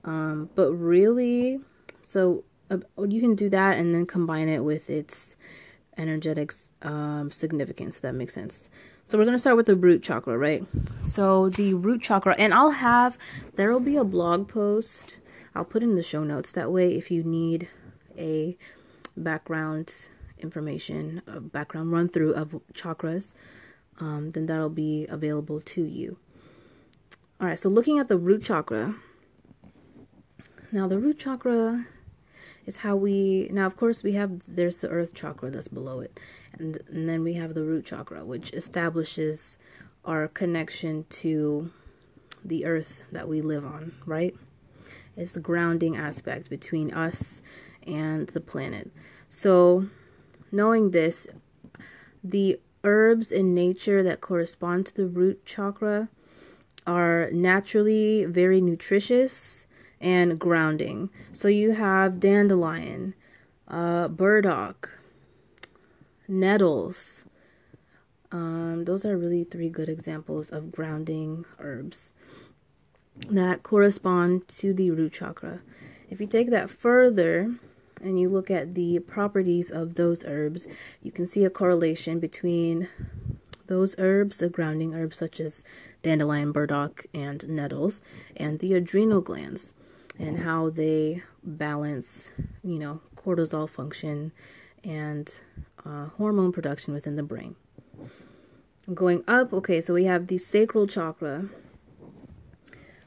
Um, 0.04 0.50
but 0.54 0.72
really, 0.72 1.60
so 2.02 2.44
uh, 2.70 2.78
you 3.08 3.20
can 3.20 3.34
do 3.34 3.48
that 3.48 3.78
and 3.78 3.94
then 3.94 4.06
combine 4.06 4.48
it 4.48 4.60
with 4.60 4.90
its 4.90 5.34
energetic 5.96 6.52
um, 6.82 7.30
significance. 7.30 8.00
That 8.00 8.14
makes 8.14 8.34
sense. 8.34 8.68
So 9.06 9.18
we're 9.18 9.24
going 9.24 9.34
to 9.34 9.38
start 9.38 9.56
with 9.56 9.66
the 9.66 9.76
root 9.76 10.02
chakra, 10.02 10.36
right? 10.36 10.64
So 11.02 11.50
the 11.50 11.74
root 11.74 12.02
chakra, 12.02 12.34
and 12.38 12.54
I'll 12.54 12.70
have, 12.70 13.18
there 13.54 13.70
will 13.70 13.80
be 13.80 13.96
a 13.96 14.04
blog 14.04 14.48
post. 14.48 15.18
I'll 15.54 15.64
put 15.64 15.82
in 15.82 15.94
the 15.94 16.02
show 16.02 16.24
notes. 16.24 16.52
That 16.52 16.72
way, 16.72 16.94
if 16.94 17.10
you 17.10 17.22
need 17.22 17.68
a 18.16 18.56
background 19.16 19.94
information, 20.44 21.22
a 21.26 21.40
background 21.40 21.90
run 21.90 22.08
through 22.08 22.34
of 22.34 22.60
chakras, 22.72 23.32
um, 23.98 24.30
then 24.32 24.46
that'll 24.46 24.68
be 24.68 25.06
available 25.08 25.60
to 25.60 25.82
you. 25.82 26.18
All 27.40 27.48
right, 27.48 27.58
so 27.58 27.68
looking 27.68 27.98
at 27.98 28.08
the 28.08 28.16
root 28.16 28.44
chakra. 28.44 28.94
Now, 30.70 30.86
the 30.86 30.98
root 30.98 31.18
chakra 31.18 31.86
is 32.66 32.78
how 32.78 32.96
we, 32.96 33.48
now, 33.52 33.66
of 33.66 33.76
course, 33.76 34.02
we 34.02 34.12
have, 34.12 34.42
there's 34.46 34.78
the 34.78 34.88
earth 34.88 35.14
chakra 35.14 35.50
that's 35.50 35.68
below 35.68 36.00
it. 36.00 36.18
And, 36.52 36.80
and 36.88 37.08
then 37.08 37.22
we 37.24 37.34
have 37.34 37.54
the 37.54 37.64
root 37.64 37.86
chakra, 37.86 38.24
which 38.24 38.52
establishes 38.52 39.58
our 40.04 40.28
connection 40.28 41.04
to 41.08 41.70
the 42.44 42.64
earth 42.64 43.04
that 43.10 43.28
we 43.28 43.40
live 43.40 43.64
on, 43.64 43.94
right? 44.06 44.34
It's 45.16 45.32
the 45.32 45.40
grounding 45.40 45.96
aspect 45.96 46.50
between 46.50 46.92
us 46.92 47.42
and 47.86 48.26
the 48.28 48.40
planet. 48.40 48.90
So, 49.30 49.88
Knowing 50.54 50.92
this, 50.92 51.26
the 52.22 52.60
herbs 52.84 53.32
in 53.32 53.52
nature 53.52 54.04
that 54.04 54.20
correspond 54.20 54.86
to 54.86 54.94
the 54.94 55.06
root 55.08 55.44
chakra 55.44 56.08
are 56.86 57.28
naturally 57.32 58.24
very 58.24 58.60
nutritious 58.60 59.66
and 60.00 60.38
grounding. 60.38 61.10
So 61.32 61.48
you 61.48 61.72
have 61.72 62.20
dandelion, 62.20 63.14
uh, 63.66 64.06
burdock, 64.06 64.96
nettles. 66.28 67.24
Um, 68.30 68.84
those 68.84 69.04
are 69.04 69.18
really 69.18 69.42
three 69.42 69.68
good 69.68 69.88
examples 69.88 70.50
of 70.50 70.70
grounding 70.70 71.46
herbs 71.58 72.12
that 73.28 73.64
correspond 73.64 74.46
to 74.48 74.72
the 74.72 74.92
root 74.92 75.14
chakra. 75.14 75.62
If 76.10 76.20
you 76.20 76.28
take 76.28 76.50
that 76.50 76.70
further, 76.70 77.56
and 78.04 78.20
you 78.20 78.28
look 78.28 78.50
at 78.50 78.74
the 78.74 78.98
properties 79.00 79.70
of 79.70 79.94
those 79.94 80.24
herbs, 80.24 80.68
you 81.02 81.10
can 81.10 81.26
see 81.26 81.44
a 81.44 81.50
correlation 81.50 82.20
between 82.20 82.88
those 83.66 83.94
herbs, 83.98 84.38
the 84.38 84.48
grounding 84.48 84.94
herbs 84.94 85.16
such 85.16 85.40
as 85.40 85.64
dandelion, 86.02 86.52
burdock, 86.52 87.06
and 87.14 87.48
nettles, 87.48 88.02
and 88.36 88.58
the 88.58 88.74
adrenal 88.74 89.20
glands 89.20 89.72
and 90.18 90.40
how 90.40 90.70
they 90.70 91.22
balance, 91.42 92.30
you 92.62 92.78
know, 92.78 93.00
cortisol 93.16 93.68
function 93.68 94.32
and 94.84 95.40
uh, 95.84 96.06
hormone 96.18 96.52
production 96.52 96.94
within 96.94 97.16
the 97.16 97.22
brain. 97.22 97.56
Going 98.92 99.24
up, 99.26 99.52
okay, 99.52 99.80
so 99.80 99.94
we 99.94 100.04
have 100.04 100.26
the 100.26 100.38
sacral 100.38 100.86
chakra, 100.86 101.46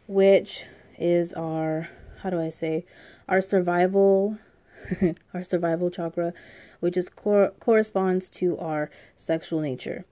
which 0.08 0.66
is 0.98 1.34
our, 1.34 1.90
how 2.24 2.30
do 2.32 2.42
I 2.42 2.50
say, 2.50 2.86
our 3.30 3.42
survival, 3.42 4.40
our 5.34 5.44
survival 5.44 5.90
chakra, 5.90 6.34
which 6.80 6.98
is 6.98 7.10
cor- 7.10 7.52
corresponds 7.60 8.30
to 8.30 8.58
our 8.58 8.90
sexual 9.16 9.62
nature. 9.62 10.06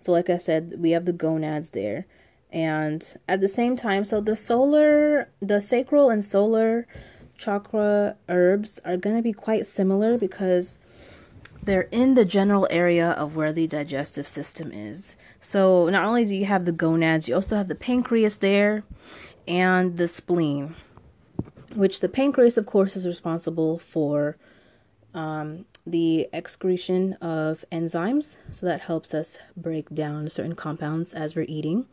So, 0.00 0.12
like 0.12 0.30
I 0.30 0.38
said, 0.38 0.74
we 0.78 0.92
have 0.92 1.04
the 1.04 1.12
gonads 1.12 1.70
there. 1.70 2.06
And 2.52 3.06
at 3.28 3.40
the 3.40 3.48
same 3.48 3.76
time, 3.76 4.04
so 4.04 4.20
the 4.20 4.34
solar, 4.34 5.28
the 5.40 5.60
sacral 5.60 6.10
and 6.10 6.24
solar 6.24 6.86
chakra 7.38 8.16
herbs 8.28 8.80
are 8.84 8.96
going 8.96 9.16
to 9.16 9.22
be 9.22 9.32
quite 9.32 9.66
similar 9.66 10.18
because 10.18 10.78
they're 11.62 11.88
in 11.92 12.14
the 12.14 12.24
general 12.24 12.66
area 12.70 13.10
of 13.10 13.36
where 13.36 13.52
the 13.52 13.66
digestive 13.66 14.26
system 14.26 14.72
is. 14.72 15.16
So 15.40 15.88
not 15.88 16.04
only 16.04 16.24
do 16.24 16.34
you 16.34 16.46
have 16.46 16.64
the 16.64 16.72
gonads, 16.72 17.28
you 17.28 17.34
also 17.34 17.56
have 17.56 17.68
the 17.68 17.74
pancreas 17.74 18.38
there 18.38 18.84
and 19.46 19.96
the 19.96 20.08
spleen, 20.08 20.74
which 21.74 22.00
the 22.00 22.08
pancreas, 22.08 22.56
of 22.56 22.66
course, 22.66 22.96
is 22.96 23.06
responsible 23.06 23.78
for 23.78 24.36
um, 25.14 25.64
the 25.86 26.28
excretion 26.32 27.14
of 27.14 27.64
enzymes. 27.72 28.36
So 28.52 28.66
that 28.66 28.82
helps 28.82 29.14
us 29.14 29.38
break 29.56 29.92
down 29.94 30.28
certain 30.28 30.54
compounds 30.54 31.14
as 31.14 31.34
we're 31.34 31.46
eating. 31.48 31.86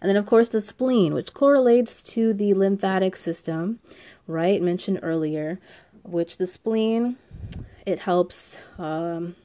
And 0.00 0.08
then, 0.08 0.16
of 0.16 0.26
course, 0.26 0.48
the 0.48 0.60
spleen, 0.60 1.14
which 1.14 1.34
correlates 1.34 2.02
to 2.04 2.32
the 2.32 2.54
lymphatic 2.54 3.16
system, 3.16 3.80
right? 4.26 4.62
Mentioned 4.62 5.00
earlier, 5.02 5.60
which 6.02 6.38
the 6.38 6.46
spleen, 6.46 7.16
it 7.86 8.00
helps, 8.00 8.58
um, 8.78 9.36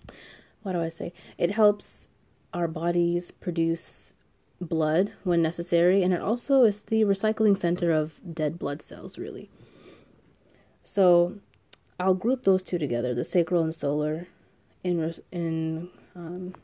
what 0.64 0.74
do 0.74 0.82
I 0.82 0.90
say? 0.90 1.14
It 1.38 1.52
helps 1.52 2.08
our 2.54 2.68
bodies 2.68 3.32
produce 3.32 4.14
blood 4.60 5.14
when 5.24 5.42
necessary, 5.42 6.02
and 6.02 6.14
it 6.14 6.22
also 6.22 6.64
is 6.64 6.84
the 6.84 7.04
recycling 7.04 7.58
center 7.58 7.92
of 7.92 8.20
dead 8.34 8.58
blood 8.58 8.82
cells, 8.82 9.18
really. 9.18 9.50
So 10.88 11.36
I'll 12.00 12.14
group 12.14 12.46
those 12.46 12.64
two 12.64 12.78
together, 12.78 13.14
the 13.14 13.26
sacral 13.26 13.62
and 13.62 13.76
solar, 13.76 14.28
in 14.86 15.14
in 15.34 15.90
um, 16.16 16.56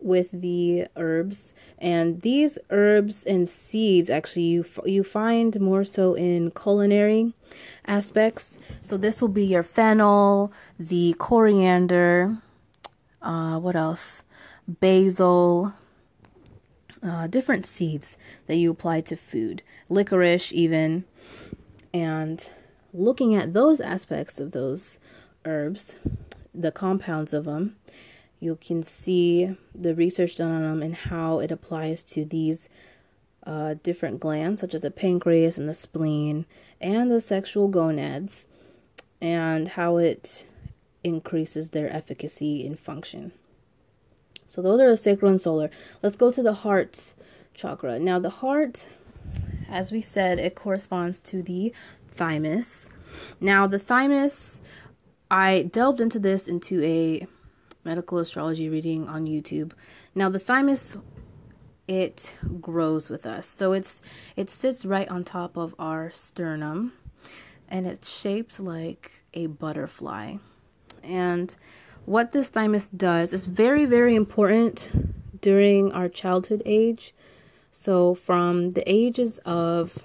with 0.00 0.28
the 0.32 0.88
herbs. 0.96 1.54
And 1.78 2.22
these 2.22 2.58
herbs 2.70 3.22
and 3.24 3.48
seeds 3.48 4.10
actually 4.10 4.46
you 4.46 4.64
you 4.84 5.04
find 5.04 5.60
more 5.60 5.84
so 5.84 6.14
in 6.14 6.50
culinary 6.50 7.32
aspects. 7.86 8.58
So 8.82 8.96
this 8.96 9.20
will 9.20 9.28
be 9.28 9.44
your 9.44 9.62
fennel 9.62 10.52
the 10.78 11.14
coriander 11.18 12.38
uh, 13.22 13.58
what 13.58 13.76
else? 13.76 14.24
Basil 14.66 15.72
uh, 17.02 17.28
different 17.28 17.66
seeds 17.66 18.16
that 18.46 18.56
you 18.56 18.72
apply 18.72 19.00
to 19.02 19.16
food. 19.16 19.62
Licorice 19.88 20.52
even 20.52 21.04
and 21.94 22.50
looking 22.96 23.34
at 23.34 23.52
those 23.52 23.80
aspects 23.80 24.40
of 24.40 24.52
those 24.52 24.98
herbs 25.44 25.94
the 26.54 26.72
compounds 26.72 27.32
of 27.32 27.44
them 27.44 27.76
you 28.40 28.56
can 28.60 28.82
see 28.82 29.56
the 29.74 29.94
research 29.94 30.36
done 30.36 30.50
on 30.50 30.62
them 30.62 30.82
and 30.82 30.94
how 30.94 31.38
it 31.38 31.50
applies 31.50 32.02
to 32.02 32.24
these 32.24 32.68
uh, 33.46 33.74
different 33.82 34.20
glands, 34.20 34.60
such 34.60 34.74
as 34.74 34.80
the 34.80 34.90
pancreas 34.90 35.56
and 35.56 35.68
the 35.68 35.74
spleen 35.74 36.44
and 36.80 37.10
the 37.10 37.20
sexual 37.20 37.68
gonads, 37.68 38.46
and 39.20 39.68
how 39.68 39.96
it 39.96 40.46
increases 41.02 41.70
their 41.70 41.90
efficacy 41.94 42.66
and 42.66 42.78
function. 42.78 43.32
So, 44.48 44.60
those 44.60 44.80
are 44.80 44.90
the 44.90 44.96
sacral 44.96 45.30
and 45.30 45.40
solar. 45.40 45.70
Let's 46.02 46.16
go 46.16 46.30
to 46.30 46.42
the 46.42 46.52
heart 46.52 47.14
chakra. 47.54 47.98
Now, 47.98 48.18
the 48.18 48.30
heart, 48.30 48.88
as 49.68 49.90
we 49.90 50.00
said, 50.00 50.38
it 50.38 50.54
corresponds 50.54 51.18
to 51.20 51.42
the 51.42 51.72
thymus. 52.16 52.88
Now, 53.40 53.66
the 53.66 53.78
thymus, 53.78 54.60
I 55.30 55.68
delved 55.72 56.00
into 56.00 56.18
this 56.18 56.48
into 56.48 56.82
a 56.82 57.26
medical 57.86 58.18
astrology 58.18 58.68
reading 58.68 59.08
on 59.08 59.26
YouTube. 59.26 59.72
Now 60.14 60.28
the 60.28 60.38
thymus 60.38 60.96
it 61.88 62.34
grows 62.60 63.08
with 63.08 63.24
us. 63.24 63.48
So 63.48 63.72
it's 63.72 64.02
it 64.34 64.50
sits 64.50 64.84
right 64.84 65.08
on 65.08 65.24
top 65.24 65.56
of 65.56 65.74
our 65.78 66.10
sternum 66.10 66.92
and 67.68 67.86
it's 67.86 68.10
shaped 68.10 68.58
like 68.58 69.22
a 69.34 69.46
butterfly. 69.46 70.36
And 71.02 71.54
what 72.04 72.32
this 72.32 72.48
thymus 72.48 72.88
does 72.88 73.32
is 73.32 73.46
very 73.46 73.86
very 73.86 74.16
important 74.16 75.40
during 75.40 75.92
our 75.92 76.08
childhood 76.08 76.62
age. 76.66 77.14
So 77.70 78.14
from 78.14 78.72
the 78.72 78.82
ages 78.90 79.38
of 79.44 79.98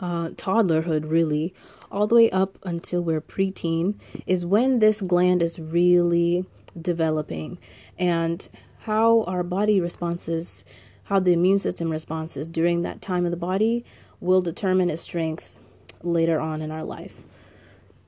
uh, 0.00 0.28
toddlerhood, 0.30 1.10
really, 1.10 1.54
all 1.90 2.06
the 2.06 2.14
way 2.14 2.30
up 2.30 2.58
until 2.62 3.02
we're 3.02 3.20
preteen, 3.20 3.94
is 4.26 4.44
when 4.44 4.78
this 4.78 5.00
gland 5.00 5.42
is 5.42 5.58
really 5.58 6.44
developing 6.80 7.58
and 7.98 8.48
how 8.80 9.22
our 9.24 9.42
body 9.42 9.80
responses, 9.80 10.64
how 11.04 11.18
the 11.18 11.32
immune 11.32 11.58
system 11.58 11.90
responses 11.90 12.46
during 12.46 12.82
that 12.82 13.02
time 13.02 13.24
of 13.24 13.30
the 13.30 13.36
body 13.36 13.84
will 14.20 14.40
determine 14.40 14.90
its 14.90 15.02
strength 15.02 15.58
later 16.02 16.40
on 16.40 16.62
in 16.62 16.70
our 16.70 16.84
life. 16.84 17.14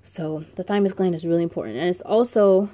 So 0.03 0.45
the 0.55 0.65
thymus 0.65 0.93
gland 0.93 1.15
is 1.15 1.27
really 1.27 1.43
important, 1.43 1.77
and 1.77 1.89
it's 1.89 2.01
also 2.01 2.71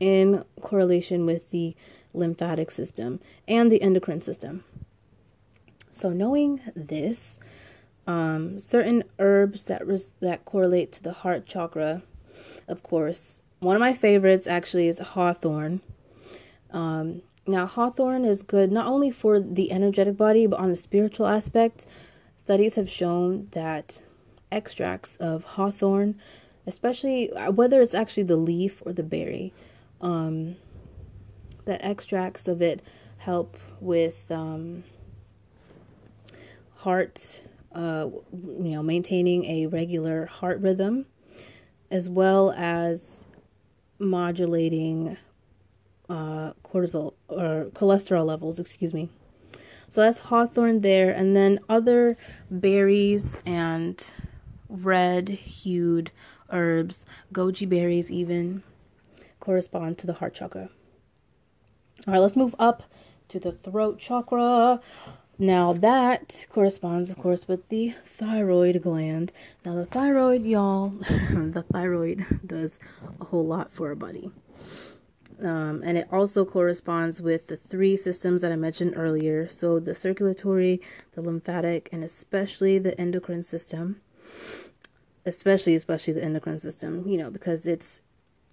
in 0.00 0.44
correlation 0.60 1.26
with 1.26 1.50
the 1.50 1.76
lymphatic 2.12 2.70
system 2.70 3.20
and 3.48 3.70
the 3.70 3.82
endocrine 3.82 4.22
system. 4.22 4.64
So 5.92 6.10
knowing 6.10 6.60
this, 6.74 7.38
um, 8.06 8.58
certain 8.58 9.04
herbs 9.18 9.64
that 9.64 9.86
res- 9.86 10.14
that 10.20 10.44
correlate 10.44 10.92
to 10.92 11.02
the 11.02 11.12
heart 11.12 11.46
chakra, 11.46 12.02
of 12.68 12.82
course. 12.82 13.38
One 13.60 13.76
of 13.76 13.80
my 13.80 13.94
favorites 13.94 14.46
actually 14.46 14.88
is 14.88 14.98
hawthorn. 14.98 15.80
Um, 16.70 17.22
now, 17.46 17.66
hawthorn 17.66 18.24
is 18.24 18.42
good 18.42 18.72
not 18.72 18.86
only 18.86 19.10
for 19.10 19.38
the 19.40 19.70
energetic 19.70 20.16
body, 20.16 20.46
but 20.46 20.58
on 20.58 20.70
the 20.70 20.76
spiritual 20.76 21.26
aspect. 21.26 21.86
Studies 22.36 22.74
have 22.74 22.90
shown 22.90 23.48
that 23.52 24.02
extracts 24.50 25.16
of 25.16 25.44
hawthorn, 25.44 26.16
especially 26.66 27.32
uh, 27.32 27.50
whether 27.50 27.80
it's 27.80 27.94
actually 27.94 28.24
the 28.24 28.36
leaf 28.36 28.82
or 28.84 28.92
the 28.92 29.02
berry, 29.02 29.52
um, 30.00 30.56
that 31.64 31.82
extracts 31.82 32.46
of 32.46 32.60
it 32.60 32.82
help 33.18 33.56
with 33.80 34.30
um, 34.30 34.84
heart 36.78 37.42
uh, 37.74 38.08
you 38.32 38.70
know, 38.70 38.82
maintaining 38.82 39.44
a 39.44 39.66
regular 39.66 40.26
heart 40.26 40.60
rhythm, 40.60 41.06
as 41.90 42.08
well 42.08 42.52
as 42.52 43.26
modulating 43.98 45.16
uh, 46.08 46.52
cortisol 46.64 47.14
or 47.28 47.70
cholesterol 47.74 48.24
levels. 48.24 48.58
Excuse 48.58 48.92
me. 48.92 49.08
So 49.88 50.00
that's 50.00 50.18
hawthorn 50.18 50.80
there, 50.80 51.10
and 51.10 51.36
then 51.36 51.60
other 51.68 52.16
berries 52.50 53.38
and 53.46 54.02
red-hued 54.68 56.10
herbs, 56.50 57.04
goji 57.32 57.68
berries 57.68 58.10
even 58.10 58.62
correspond 59.38 59.98
to 59.98 60.06
the 60.06 60.14
heart 60.14 60.34
chakra. 60.34 60.68
All 62.06 62.12
right, 62.12 62.18
let's 62.18 62.36
move 62.36 62.54
up 62.58 62.82
to 63.28 63.38
the 63.38 63.52
throat 63.52 63.98
chakra. 63.98 64.80
Now 65.38 65.72
that 65.72 66.46
corresponds, 66.52 67.10
of 67.10 67.18
course, 67.18 67.48
with 67.48 67.68
the 67.68 67.94
thyroid 68.04 68.82
gland. 68.82 69.32
Now 69.64 69.74
the 69.74 69.86
thyroid, 69.86 70.44
y'all, 70.44 70.88
the 71.00 71.64
thyroid 71.72 72.24
does 72.46 72.78
a 73.20 73.24
whole 73.24 73.46
lot 73.46 73.72
for 73.72 73.90
a 73.90 73.96
body. 73.96 74.30
Um, 75.42 75.82
and 75.84 75.98
it 75.98 76.06
also 76.12 76.44
corresponds 76.44 77.20
with 77.20 77.48
the 77.48 77.56
three 77.56 77.96
systems 77.96 78.42
that 78.42 78.52
I 78.52 78.56
mentioned 78.56 78.94
earlier. 78.96 79.48
So 79.48 79.80
the 79.80 79.94
circulatory, 79.94 80.80
the 81.14 81.22
lymphatic, 81.22 81.88
and 81.90 82.04
especially 82.04 82.78
the 82.78 82.98
endocrine 83.00 83.42
system. 83.42 84.00
Especially, 85.26 85.74
especially 85.74 86.12
the 86.12 86.22
endocrine 86.22 86.58
system, 86.60 87.08
you 87.08 87.16
know, 87.16 87.30
because 87.30 87.66
it's 87.66 88.02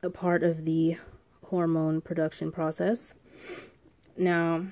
a 0.01 0.09
part 0.09 0.41
of 0.41 0.65
the 0.65 0.97
hormone 1.45 2.01
production 2.01 2.51
process. 2.51 3.13
Now, 4.17 4.65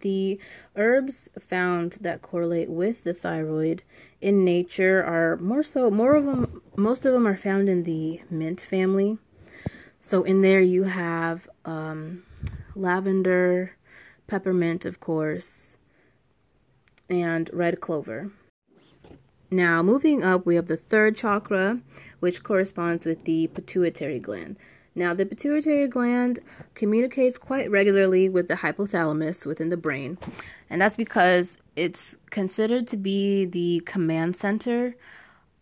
the 0.00 0.38
herbs 0.76 1.28
found 1.38 1.98
that 2.00 2.22
correlate 2.22 2.70
with 2.70 3.04
the 3.04 3.14
thyroid 3.14 3.82
in 4.20 4.44
nature 4.44 5.02
are 5.02 5.36
more 5.36 5.62
so 5.62 5.90
more 5.90 6.14
of 6.14 6.24
them 6.24 6.62
most 6.76 7.04
of 7.04 7.12
them 7.12 7.26
are 7.26 7.36
found 7.36 7.68
in 7.68 7.84
the 7.84 8.20
mint 8.30 8.60
family. 8.60 9.18
So 10.00 10.22
in 10.22 10.42
there 10.42 10.60
you 10.60 10.84
have 10.84 11.48
um, 11.64 12.24
lavender, 12.74 13.76
peppermint, 14.26 14.84
of 14.84 15.00
course, 15.00 15.76
and 17.08 17.48
red 17.52 17.80
clover. 17.80 18.30
Now, 19.50 19.82
moving 19.82 20.22
up, 20.24 20.44
we 20.44 20.56
have 20.56 20.66
the 20.66 20.76
third 20.76 21.16
chakra, 21.16 21.80
which 22.20 22.42
corresponds 22.42 23.06
with 23.06 23.22
the 23.24 23.46
pituitary 23.48 24.18
gland. 24.18 24.56
Now, 24.94 25.12
the 25.12 25.26
pituitary 25.26 25.88
gland 25.88 26.38
communicates 26.74 27.36
quite 27.36 27.70
regularly 27.70 28.28
with 28.28 28.48
the 28.48 28.54
hypothalamus 28.54 29.44
within 29.44 29.68
the 29.68 29.76
brain, 29.76 30.18
and 30.70 30.80
that's 30.80 30.96
because 30.96 31.56
it's 31.74 32.16
considered 32.30 32.86
to 32.88 32.96
be 32.96 33.44
the 33.44 33.82
command 33.86 34.36
center 34.36 34.96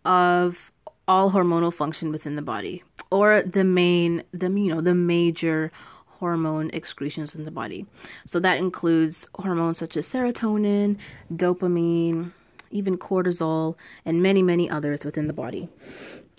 of 0.05 0.71
all 1.09 1.31
hormonal 1.31 1.73
function 1.73 2.11
within 2.11 2.37
the 2.37 2.43
body 2.43 2.83
or 3.11 3.43
the 3.43 3.65
main 3.65 4.23
the 4.33 4.47
you 4.47 4.73
know 4.73 4.81
the 4.81 4.95
major 4.95 5.73
hormone 6.07 6.71
excretions 6.73 7.35
in 7.35 7.45
the 7.45 7.51
body. 7.51 7.85
So 8.27 8.39
that 8.41 8.59
includes 8.59 9.27
hormones 9.35 9.79
such 9.79 9.97
as 9.97 10.07
serotonin, 10.07 10.97
dopamine, 11.35 12.31
even 12.71 12.97
cortisol, 12.97 13.75
and 14.05 14.23
many, 14.23 14.41
many 14.41 14.71
others 14.71 15.05
within 15.05 15.27
the 15.27 15.33
body. 15.33 15.69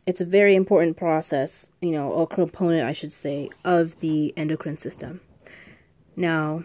It's 0.06 0.22
a 0.22 0.26
very 0.26 0.56
important 0.56 0.98
process, 0.98 1.68
you 1.82 1.92
know, 1.92 2.12
or 2.12 2.28
component, 2.28 2.86
I 2.86 2.94
should 2.94 3.14
say, 3.14 3.50
of 3.64 4.00
the 4.00 4.34
endocrine 4.36 4.78
system. 4.78 5.22
Now, 6.16 6.64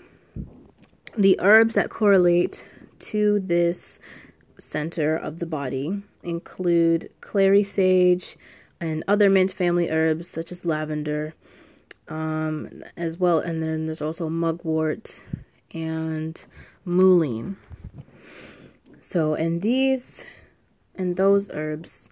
the 1.17 1.39
herbs 1.41 1.75
that 1.75 1.91
correlate 1.91 2.65
to 2.99 3.39
this 3.41 4.01
center 4.59 5.17
of 5.17 5.39
the 5.39 5.47
body 5.47 6.03
include 6.23 7.11
clary 7.21 7.63
sage 7.63 8.37
and 8.81 9.05
other 9.07 9.31
mint 9.31 9.53
family 9.53 9.89
herbs 9.89 10.29
such 10.29 10.51
as 10.51 10.65
lavender, 10.65 11.35
um, 12.09 12.83
as 12.97 13.19
well. 13.19 13.39
And 13.39 13.63
then 13.63 13.87
there's 13.87 14.03
also 14.03 14.29
mugwort 14.29 15.23
and 15.73 16.41
mullein. 16.85 17.57
So, 19.01 19.35
and 19.35 19.63
these 19.63 20.25
and 20.95 21.17
those 21.17 21.49
herbs, 21.51 22.11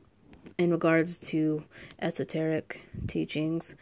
in 0.59 0.71
regards 0.71 1.19
to 1.19 1.63
esoteric 2.01 2.81
teachings, 3.07 3.75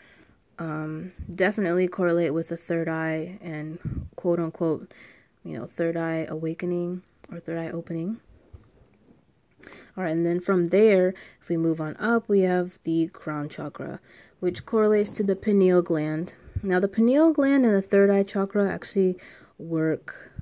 um, 0.59 1.13
definitely 1.35 1.89
correlate 1.89 2.35
with 2.35 2.49
the 2.49 2.57
third 2.57 2.89
eye 2.89 3.39
and 3.41 4.09
quote 4.17 4.41
unquote, 4.41 4.93
you 5.45 5.59
know, 5.59 5.67
third 5.67 5.97
eye 5.97 6.27
awakening 6.29 7.03
or 7.31 7.41
third 7.41 7.59
eye 7.59 7.71
opening. 7.71 8.21
All 9.97 10.05
right, 10.05 10.11
and 10.11 10.27
then 10.27 10.41
from 10.41 10.67
there, 10.67 11.15
if 11.41 11.49
we 11.49 11.57
move 11.57 11.81
on 11.81 11.97
up, 11.97 12.29
we 12.29 12.41
have 12.41 12.79
the 12.85 13.07
crown 13.09 13.49
chakra, 13.49 14.01
which 14.41 14.67
correlates 14.67 15.11
to 15.13 15.23
the 15.23 15.37
pineal 15.37 15.81
gland. 15.81 16.35
Now, 16.63 16.81
the 16.81 16.89
pineal 16.89 17.33
gland 17.33 17.65
and 17.65 17.75
the 17.75 17.83
third 17.83 18.11
eye 18.11 18.25
chakra 18.25 18.71
actually 18.71 19.17
work 19.57 20.33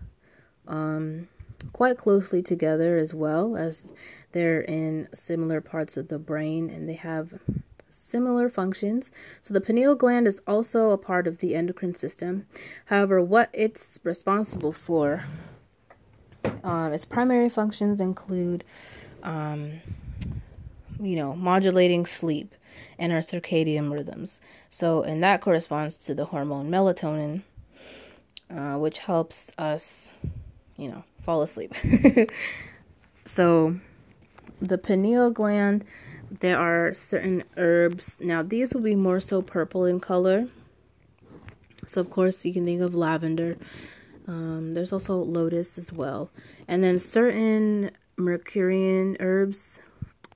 um, 0.66 1.28
quite 1.72 1.98
closely 1.98 2.42
together 2.42 2.96
as 2.96 3.14
well, 3.14 3.56
as 3.56 3.92
they're 4.32 4.60
in 4.60 5.08
similar 5.14 5.60
parts 5.60 5.96
of 5.96 6.08
the 6.08 6.18
brain 6.18 6.70
and 6.70 6.88
they 6.88 6.94
have 6.94 7.34
similar 7.88 8.48
functions. 8.48 9.12
So, 9.40 9.54
the 9.54 9.60
pineal 9.60 9.94
gland 9.94 10.26
is 10.26 10.40
also 10.46 10.90
a 10.90 10.98
part 10.98 11.26
of 11.26 11.38
the 11.38 11.54
endocrine 11.54 11.94
system. 11.94 12.46
However, 12.86 13.22
what 13.22 13.50
it's 13.52 13.98
responsible 14.04 14.72
for, 14.72 15.24
um, 16.64 16.92
its 16.92 17.04
primary 17.04 17.48
functions 17.48 18.00
include 18.00 18.64
um, 19.22 19.80
you 21.00 21.16
know, 21.16 21.34
modulating 21.34 22.06
sleep 22.06 22.54
and 22.98 23.12
our 23.12 23.20
circadian 23.20 23.92
rhythms. 23.92 24.40
So, 24.70 25.02
and 25.02 25.22
that 25.22 25.40
corresponds 25.40 25.96
to 25.98 26.14
the 26.14 26.26
hormone 26.26 26.70
melatonin, 26.70 27.42
uh, 28.50 28.78
which 28.78 29.00
helps 29.00 29.50
us, 29.58 30.10
you 30.76 30.88
know, 30.88 31.04
fall 31.22 31.42
asleep. 31.42 31.74
so, 33.26 33.76
the 34.60 34.78
pineal 34.78 35.30
gland, 35.30 35.84
there 36.30 36.58
are 36.58 36.94
certain 36.94 37.44
herbs. 37.56 38.20
Now, 38.20 38.42
these 38.42 38.74
will 38.74 38.82
be 38.82 38.94
more 38.94 39.20
so 39.20 39.42
purple 39.42 39.84
in 39.84 40.00
color. 40.00 40.48
So, 41.90 42.00
of 42.00 42.10
course, 42.10 42.44
you 42.44 42.52
can 42.52 42.64
think 42.64 42.80
of 42.80 42.94
lavender. 42.94 43.56
Um, 44.26 44.74
there's 44.74 44.92
also 44.92 45.16
lotus 45.16 45.78
as 45.78 45.92
well. 45.92 46.30
And 46.68 46.82
then 46.82 46.98
certain 46.98 47.90
Mercurian 48.16 49.16
herbs 49.20 49.80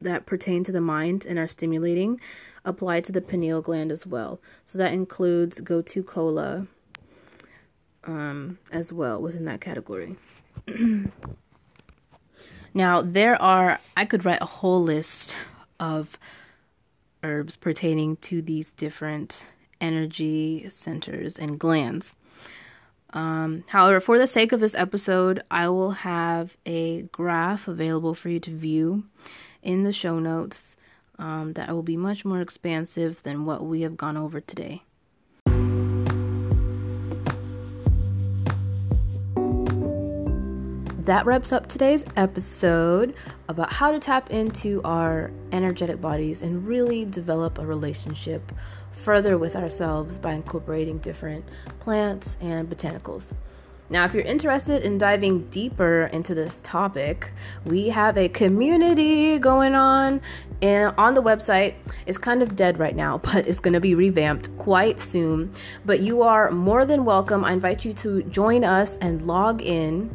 that 0.01 0.27
pertain 0.27 0.65
to 0.65 0.73
the 0.73 0.81
mind 0.81 1.25
and 1.25 1.39
are 1.39 1.49
stimulating 1.49 2.21
apply 2.67 3.01
to 3.01 3.13
the 3.13 3.21
pineal 3.21 3.63
gland 3.63 3.91
as 3.91 4.05
well. 4.05 4.41
So 4.65 4.77
that 4.79 4.93
includes 4.93 5.61
gotu 5.61 6.05
kola 6.05 6.67
um, 8.05 8.59
as 8.73 8.93
well 8.93 9.23
within 9.23 9.45
that 9.47 9.61
category. 9.61 10.17
now, 12.75 13.03
there 13.03 13.41
are, 13.41 13.81
I 13.97 14.05
could 14.05 14.25
write 14.25 14.43
a 14.43 14.47
whole 14.47 14.83
list 14.83 15.35
of 15.79 16.19
herbs 17.23 17.57
pertaining 17.57 18.17
to 18.17 18.41
these 18.43 18.73
different 18.73 19.47
energy 19.81 20.69
centers 20.71 21.39
and 21.39 21.59
glands. 21.59 22.17
Um, 23.11 23.65
however, 23.69 24.01
for 24.01 24.19
the 24.19 24.27
sake 24.27 24.53
of 24.53 24.61
this 24.61 24.75
episode, 24.75 25.43
I 25.51 25.69
will 25.69 25.93
have 25.93 26.57
a 26.67 27.03
graph 27.03 27.69
available 27.69 28.15
for 28.15 28.29
you 28.29 28.41
to 28.41 28.51
view 28.51 29.05
in 29.63 29.85
the 29.85 29.93
show 29.93 30.19
notes 30.19 30.77
um, 31.19 31.55
that 31.55 31.71
will 31.71 31.83
be 31.83 31.97
much 31.97 32.25
more 32.25 32.41
expansive 32.41 33.23
than 33.23 33.45
what 33.47 33.65
we 33.65 33.83
have 33.83 33.97
gone 33.97 34.17
over 34.17 34.41
today. 34.41 34.83
That 41.07 41.25
wraps 41.25 41.53
up 41.53 41.69
today's 41.69 42.05
episode 42.17 43.15
about 43.49 43.73
how 43.73 43.93
to 43.93 44.01
tap 44.01 44.31
into 44.31 44.83
our 44.83 45.31
energetic 45.53 46.01
bodies 46.01 46.43
and 46.43 46.67
really 46.67 47.05
develop 47.05 47.59
a 47.59 47.65
relationship 47.65 48.51
further 48.91 49.39
with 49.39 49.55
ourselves 49.55 50.19
by 50.19 50.33
incorporating 50.33 50.99
different 50.99 51.45
plants 51.79 52.37
and 52.41 52.69
botanicals. 52.69 53.35
Now, 53.89 54.05
if 54.05 54.15
you're 54.15 54.25
interested 54.25 54.83
in 54.83 54.99
diving 54.99 55.49
deeper 55.49 56.07
into 56.13 56.35
this 56.35 56.61
topic, 56.65 57.31
we 57.65 57.89
have 57.91 58.19
a 58.19 58.29
community 58.29 59.39
going 59.39 59.77
on 59.77 60.21
and 60.61 60.93
on 60.99 61.15
the 61.15 61.23
website. 61.23 61.75
It's 62.07 62.19
kind 62.19 62.43
of 62.43 62.57
dead 62.57 62.81
right 62.81 62.97
now, 62.97 63.19
but 63.33 63.47
it's 63.47 63.61
going 63.61 63.75
to 63.75 63.81
be 63.81 63.95
revamped 63.95 64.59
quite 64.59 64.99
soon. 64.99 65.53
But 65.85 66.01
you 66.01 66.23
are 66.23 66.51
more 66.51 66.85
than 66.85 67.05
welcome. 67.05 67.45
I 67.45 67.53
invite 67.53 67.85
you 67.85 67.93
to 67.93 68.25
join 68.25 68.65
us 68.65 68.99
and 68.99 69.25
log 69.25 69.63
in. 69.63 70.13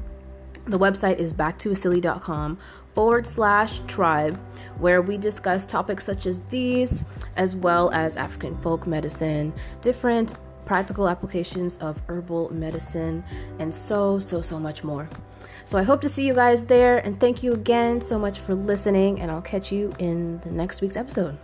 The 0.71 0.79
website 0.79 1.17
is 1.17 1.33
backtoasilly.com 1.33 2.57
forward 2.93 3.27
slash 3.27 3.81
tribe, 3.87 4.39
where 4.79 5.01
we 5.01 5.17
discuss 5.17 5.65
topics 5.65 6.05
such 6.05 6.25
as 6.25 6.39
these, 6.47 7.03
as 7.35 7.57
well 7.57 7.91
as 7.91 8.15
African 8.15 8.57
folk 8.61 8.87
medicine, 8.87 9.51
different 9.81 10.35
practical 10.65 11.09
applications 11.09 11.75
of 11.79 12.01
herbal 12.07 12.53
medicine, 12.53 13.21
and 13.59 13.75
so, 13.75 14.17
so, 14.17 14.41
so 14.41 14.57
much 14.57 14.81
more. 14.81 15.09
So 15.65 15.77
I 15.77 15.83
hope 15.83 15.99
to 16.01 16.09
see 16.09 16.25
you 16.25 16.33
guys 16.33 16.63
there, 16.63 16.99
and 16.99 17.19
thank 17.19 17.43
you 17.43 17.51
again 17.51 17.99
so 17.99 18.17
much 18.17 18.39
for 18.39 18.55
listening, 18.55 19.19
and 19.19 19.29
I'll 19.29 19.41
catch 19.41 19.73
you 19.73 19.93
in 19.99 20.39
the 20.39 20.51
next 20.51 20.79
week's 20.79 20.95
episode. 20.95 21.37